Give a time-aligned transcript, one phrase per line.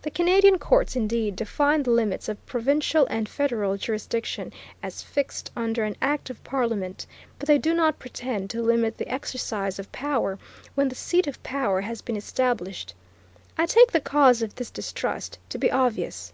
[0.00, 4.50] The Canadian courts indeed define the limits of provincial and federal jurisdiction
[4.82, 7.06] as fixed under an act of Parliament,
[7.38, 10.38] but they do not pretend to limit the exercise of power
[10.76, 12.94] when the seat of power has been established.
[13.58, 16.32] I take the cause of this distrust to be obvious.